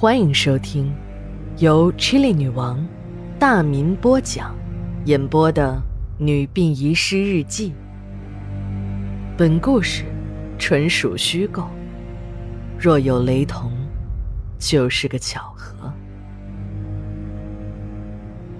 [0.00, 0.94] 欢迎收听
[1.56, 2.86] 由 Chili 女王
[3.36, 4.54] 大民播讲、
[5.06, 5.82] 演播的
[6.22, 7.70] 《女病遗失日记》。
[9.36, 10.04] 本故事
[10.56, 11.68] 纯属虚构，
[12.78, 13.72] 若有雷同，
[14.56, 15.92] 就是个巧合。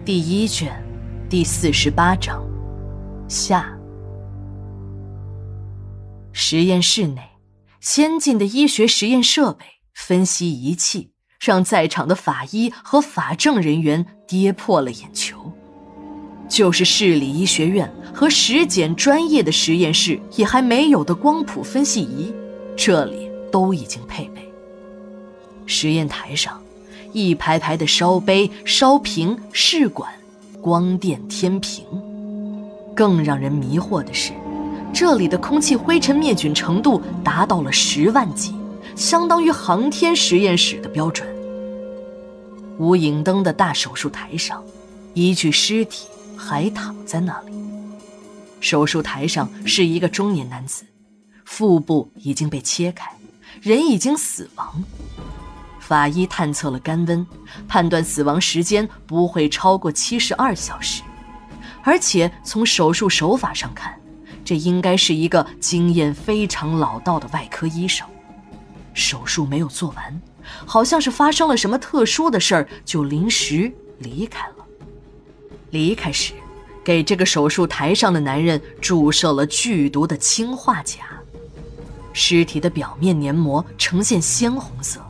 [0.05, 0.73] 第一卷，
[1.30, 2.45] 第四十八章，
[3.29, 3.79] 下。
[6.32, 7.23] 实验室内，
[7.79, 9.64] 先进的医学实验设备、
[9.95, 11.12] 分析仪器。
[11.38, 15.52] 让在场的法医和法证人员跌破了眼球，
[16.48, 22.32] 就是市里医学院和实检专业的实验室也还没有的光谱分析仪，
[22.77, 24.43] 这里都已经配备。
[25.65, 26.60] 实验台上，
[27.12, 30.10] 一排排的烧杯、烧瓶、试管、
[30.60, 31.84] 光电天平。
[32.96, 34.32] 更让人迷惑的是，
[34.93, 38.58] 这里的空气灰尘灭菌程度达到了十万级。
[38.98, 41.27] 相当于航天实验室的标准。
[42.79, 44.63] 无影灯的大手术台上，
[45.15, 47.52] 一具尸体还躺在那里。
[48.59, 50.85] 手术台上是一个中年男子，
[51.45, 53.09] 腹部已经被切开，
[53.63, 54.82] 人已经死亡。
[55.79, 57.24] 法医探测了肝温，
[57.69, 61.02] 判断死亡时间不会超过七十二小时，
[61.85, 63.96] 而且从手术手法上看，
[64.44, 68.04] 这应该是一个经验非常老道的外科医生。
[68.99, 70.21] 手术没有做完，
[70.66, 74.54] 好像是发生了什么特殊的事儿，就临时离开了。
[75.71, 76.32] 离开时，
[76.84, 81.04] 给这个手术台上的男人注射了剧毒的氰化钾。
[82.12, 85.00] 尸体的表面黏膜呈现鲜红色，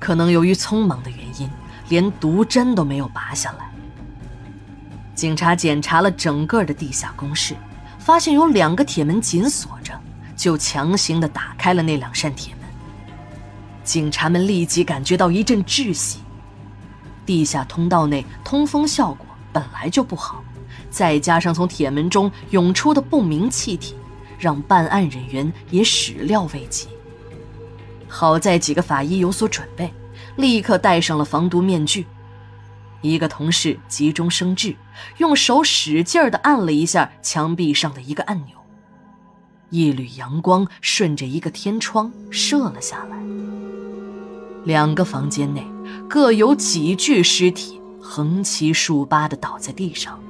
[0.00, 1.48] 可能由于匆忙的原因，
[1.88, 3.70] 连毒针都没有拔下来。
[5.14, 7.54] 警察检查了整个的地下工事，
[8.00, 9.92] 发现有两个铁门紧锁着，
[10.36, 12.57] 就强行的打开了那两扇铁门。
[13.88, 16.18] 警察们立即感觉到一阵窒息。
[17.24, 20.44] 地下通道内通风效果本来就不好，
[20.90, 23.94] 再加上从铁门中涌出的不明气体，
[24.38, 26.86] 让办案人员也始料未及。
[28.06, 29.90] 好在几个法医有所准备，
[30.36, 32.04] 立刻戴上了防毒面具。
[33.00, 34.76] 一个同事急中生智，
[35.16, 38.58] 用手使劲儿地按了一下墙壁上的一个按钮，
[39.70, 43.16] 一缕阳光顺着一个天窗射了下来。
[44.68, 45.66] 两个房间内
[46.10, 50.20] 各有几具尸体横七竖八地倒在地上。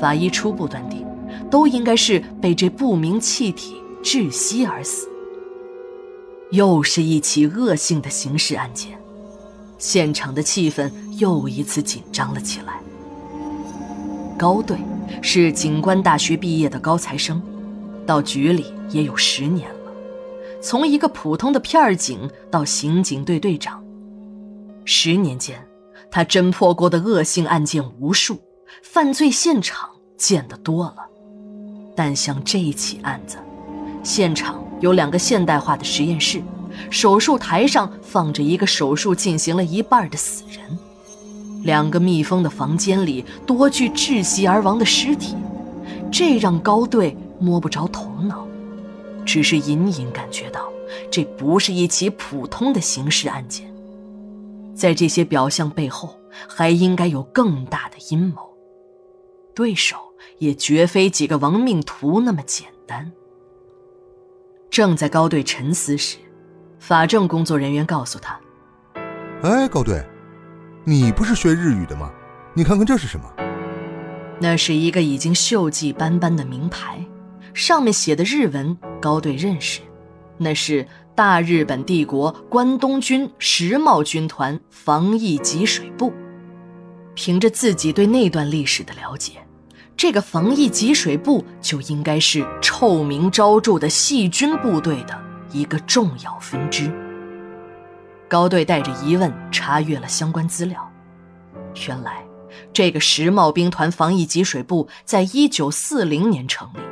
[0.00, 1.06] 法医初步断定，
[1.48, 5.08] 都应该是被这不明气体窒息而死。
[6.50, 8.98] 又是一起恶性的刑事案件，
[9.78, 12.80] 现场的气氛又一次紧张了起来。
[14.36, 14.76] 高队
[15.22, 17.40] 是警官大学毕业的高材生，
[18.04, 19.79] 到局里也有十年了。
[20.62, 23.82] 从一个普通的片警到刑警队队长，
[24.84, 25.58] 十年间，
[26.10, 28.38] 他侦破过的恶性案件无数，
[28.82, 29.88] 犯罪现场
[30.18, 30.96] 见得多了。
[31.96, 33.38] 但像这一起案子，
[34.02, 36.42] 现场有两个现代化的实验室，
[36.90, 40.78] 手术台上放着一个手术进行了一半的死人，
[41.64, 45.34] 两个密封的房间里多具窒息而亡的尸体，
[46.12, 48.46] 这让高队摸不着头脑。
[49.30, 50.72] 只是隐隐感觉到，
[51.08, 53.72] 这不是一起普通的刑事案件，
[54.74, 56.18] 在这些表象背后，
[56.48, 58.42] 还应该有更大的阴谋，
[59.54, 59.96] 对手
[60.38, 63.12] 也绝非几个亡命徒那么简单。
[64.68, 66.16] 正在高队沉思时，
[66.80, 68.36] 法政工作人员告诉他
[69.46, 70.04] ：“哎，高队，
[70.82, 72.10] 你不是学日语的吗？
[72.52, 73.32] 你看看这是什么？”
[74.42, 77.06] 那是一个已经锈迹斑斑的名牌。
[77.52, 79.80] 上面写的日文，高队认识，
[80.38, 86.12] 那是大日本帝国关东军石茂军团防疫给水部。
[87.14, 89.32] 凭着自己对那段历史的了解，
[89.96, 95.20] 这个防疫给水部就应该是臭名昭著的细菌部队的
[95.52, 96.90] 一个重要分支。
[98.28, 100.90] 高队带着疑问查阅了相关资料，
[101.88, 102.24] 原来，
[102.72, 106.89] 这个石茂兵团防疫给水部在一九四零年成立。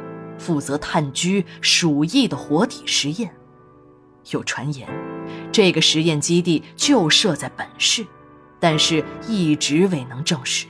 [0.49, 3.31] 负责炭疽、鼠疫的活体实验，
[4.31, 4.89] 有传言，
[5.53, 8.03] 这个实验基地就设在本市，
[8.59, 10.67] 但是一直未能证实。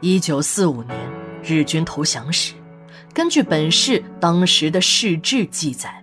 [0.00, 0.96] 一九四五年
[1.42, 2.54] 日军投降时，
[3.12, 6.02] 根据本市当时的市志记载，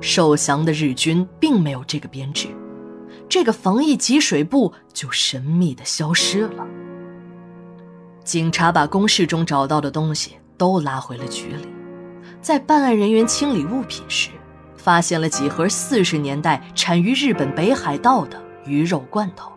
[0.00, 2.48] 受降的日军并没有这个编制，
[3.28, 6.66] 这个防疫给水部就神秘的消失了。
[8.24, 10.32] 警察把公示中找到的东西。
[10.64, 11.68] 都拉回了局里，
[12.40, 14.30] 在办案人员清理物品时，
[14.78, 19.52] 发现了几盒四十年代产于日本北海道的鱼肉罐头。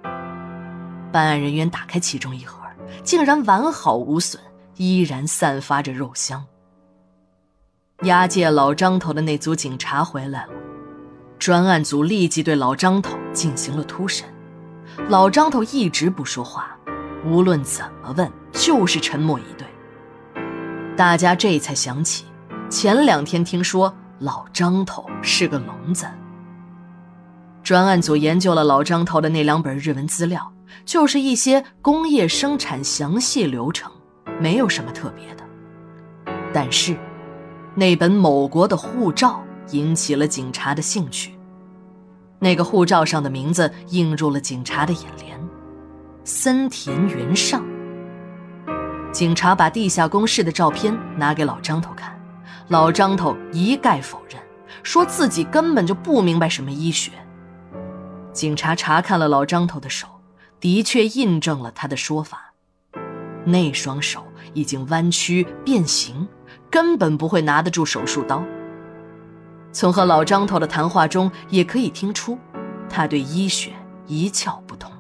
[1.09, 2.59] 办案人员打开其中一盒，
[3.06, 4.44] 竟然完好无损，
[4.75, 6.44] 依然散发着肉香。
[8.01, 10.50] 押解老张头的那组警察回来了，
[11.39, 14.27] 专案组立即对老张头进行了突审。
[15.07, 16.77] 老张头一直不说话，
[17.25, 19.65] 无论怎么问，就是沉默以对。
[20.98, 22.26] 大家这才想起，
[22.72, 26.08] 前两天听说老张头是个聋子。
[27.62, 30.52] 专案组研究了老张头的那两本日文资料，
[30.86, 33.92] 就是一些工业生产详细流程，
[34.42, 35.44] 没有什么特别的。
[36.52, 36.98] 但是。
[37.76, 39.40] 那本某国的护照
[39.70, 41.38] 引起了警察的兴趣。
[42.40, 45.40] 那个护照上的名字映入了警察的眼帘：
[46.24, 47.64] 森田元上。
[49.18, 52.16] 警察把地下工事的照片拿给老张头看，
[52.68, 54.40] 老张头一概否认，
[54.84, 57.14] 说自己根本就不明白什么医学。
[58.31, 60.08] 警察查看了老张头的手，
[60.60, 62.54] 的确印证了他的说法，
[63.44, 64.24] 那双手
[64.54, 66.28] 已经弯曲变形。
[66.69, 68.44] 根本不会拿得住手术刀。
[69.72, 72.38] 从和老张头的谈话中也可以听出，
[72.88, 73.72] 他对医学
[74.06, 74.92] 一窍不通。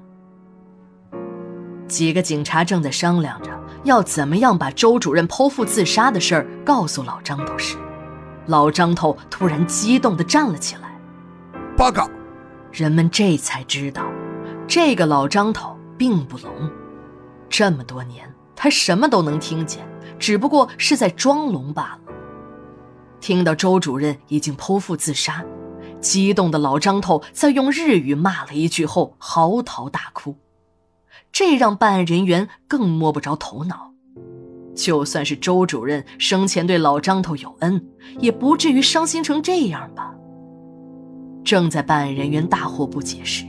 [1.87, 3.51] 几个警察正在商量着
[3.87, 7.77] 要怎么样把周主任剖腹自杀的事儿告诉老张头时，
[8.45, 10.91] 老张头突然激动地站了起来。
[11.75, 12.07] 报告！
[12.71, 14.03] 人们这才知道，
[14.67, 16.69] 这个老张头并不聋，
[17.49, 19.87] 这么多年他什么都能听见。
[20.19, 22.13] 只不过是在装聋罢了。
[23.21, 25.45] 听到周主任已经剖腹自杀，
[26.01, 30.35] 激动的老张头在用日语骂了一句后嚎啕大哭，
[31.39, 33.93] 这让办案人员更摸不着头脑。
[34.73, 37.79] 就算是周主任生前对老张头有恩，
[38.17, 40.15] 也不至于伤心成这样吧？
[41.43, 43.45] 正在办案人员大惑不解时，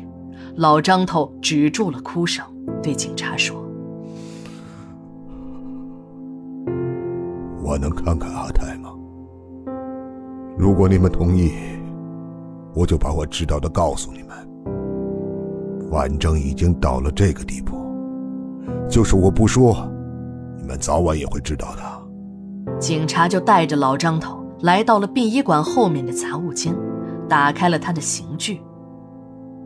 [0.56, 2.44] 老张头止住了哭声，
[2.82, 3.56] 对警察说。
[7.62, 8.92] 我能看看阿泰吗？
[10.58, 11.52] 如果你们同意，
[12.74, 14.47] 我就把我知道的告诉你们。
[15.90, 17.76] 反正已经到了这个地步，
[18.88, 19.90] 就是我不说，
[20.58, 22.78] 你们早晚也会知道的。
[22.78, 26.74] 警察就带着老张头来到了殡仪馆后面的杂物间，
[27.28, 28.60] 打开了他的刑具。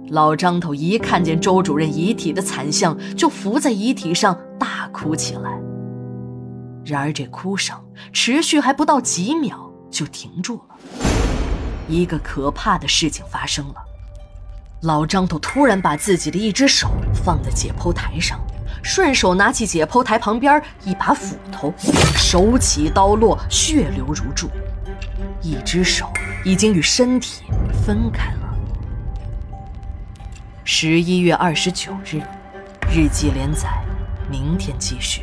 [0.08, 5.60] 老张头一看见周主任遗体的惨相，就伏在遗体上大哭起来。
[6.84, 7.76] 然而，这哭声
[8.12, 10.76] 持续还不到几秒就停住了。
[11.88, 13.74] 一个可怕的事情发生了：
[14.82, 18.40] 老张头突然把自己的一只手放在解剖台上，
[18.82, 21.72] 顺手拿起解剖台旁边一把斧头，
[22.16, 24.50] 手起刀落，血流如注。
[25.40, 26.10] 一只手
[26.44, 27.44] 已经与身体
[27.86, 28.54] 分开了。
[30.64, 32.20] 十一月二十九日，
[32.90, 33.68] 日记连载，
[34.28, 35.22] 明天继续。